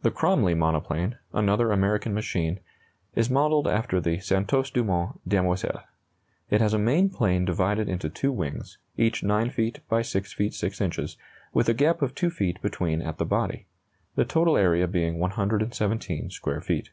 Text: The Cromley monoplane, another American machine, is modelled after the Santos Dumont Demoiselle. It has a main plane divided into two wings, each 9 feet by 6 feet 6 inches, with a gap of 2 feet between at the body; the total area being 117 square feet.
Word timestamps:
The 0.00 0.10
Cromley 0.10 0.56
monoplane, 0.56 1.18
another 1.34 1.72
American 1.72 2.14
machine, 2.14 2.58
is 3.14 3.28
modelled 3.28 3.68
after 3.68 4.00
the 4.00 4.18
Santos 4.18 4.70
Dumont 4.70 5.20
Demoiselle. 5.28 5.82
It 6.48 6.62
has 6.62 6.72
a 6.72 6.78
main 6.78 7.10
plane 7.10 7.44
divided 7.44 7.86
into 7.86 8.08
two 8.08 8.32
wings, 8.32 8.78
each 8.96 9.22
9 9.22 9.50
feet 9.50 9.80
by 9.90 10.00
6 10.00 10.32
feet 10.32 10.54
6 10.54 10.80
inches, 10.80 11.18
with 11.52 11.68
a 11.68 11.74
gap 11.74 12.00
of 12.00 12.14
2 12.14 12.30
feet 12.30 12.62
between 12.62 13.02
at 13.02 13.18
the 13.18 13.26
body; 13.26 13.66
the 14.14 14.24
total 14.24 14.56
area 14.56 14.88
being 14.88 15.18
117 15.18 16.30
square 16.30 16.62
feet. 16.62 16.88